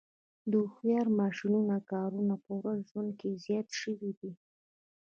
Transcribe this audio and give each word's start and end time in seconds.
د 0.51 0.53
هوښیار 0.61 1.07
ماشینونو 1.19 1.77
کارونه 1.91 2.35
په 2.45 2.51
ورځني 2.59 2.85
ژوند 2.89 3.11
کې 3.19 3.29
زیات 3.43 3.69
شوي 3.81 4.11
دي. 4.19 4.31